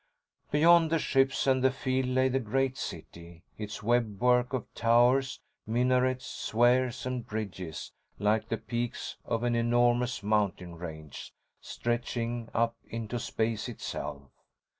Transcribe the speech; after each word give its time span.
Beyond 0.49 0.89
the 0.89 0.97
ships 0.97 1.45
and 1.45 1.63
the 1.63 1.69
field 1.69 2.07
lay 2.07 2.27
the 2.27 2.39
great 2.39 2.75
city, 2.75 3.43
its 3.59 3.83
web 3.83 4.19
work 4.19 4.51
of 4.51 4.65
towers, 4.73 5.39
minarets, 5.67 6.25
spheres 6.25 7.05
and 7.05 7.23
bridges 7.23 7.91
like 8.17 8.49
the 8.49 8.57
peaks 8.57 9.17
of 9.23 9.43
an 9.43 9.53
enormous 9.53 10.23
mountain 10.23 10.73
range 10.73 11.35
stretching 11.59 12.49
up 12.55 12.77
into 12.87 13.19
space 13.19 13.69
itself. 13.69 14.23